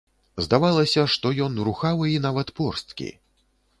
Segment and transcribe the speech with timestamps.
[0.45, 3.13] Здавалася, што ён рухавы і нават порсткі.